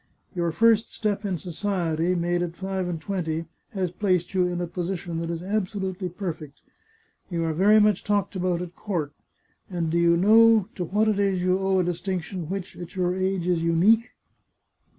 Your 0.33 0.51
first 0.51 0.91
step 0.91 1.25
in 1.25 1.37
society, 1.37 2.15
made 2.15 2.41
at 2.41 2.55
five 2.55 2.87
and 2.87 2.99
twenty, 2.99 3.45
has 3.73 3.91
placed 3.91 4.33
you 4.33 4.47
in 4.47 4.59
a 4.59 4.65
posi 4.65 4.97
tion 4.97 5.19
that 5.19 5.29
is 5.29 5.43
absolutely 5.43 6.09
perfect. 6.09 6.61
You 7.29 7.43
are 7.43 7.53
very 7.53 7.79
much 7.79 8.03
talked 8.03 8.35
about 8.35 8.63
at 8.63 8.75
court, 8.75 9.13
And 9.69 9.91
do 9.91 9.99
you 9.99 10.17
know 10.17 10.69
to 10.73 10.85
what 10.85 11.07
it 11.07 11.19
is 11.19 11.43
you 11.43 11.59
owe 11.59 11.77
a 11.77 11.83
distinction 11.83 12.49
which, 12.49 12.75
at 12.77 12.95
your 12.95 13.15
age, 13.15 13.45
is 13.45 13.61
unique 13.61 14.13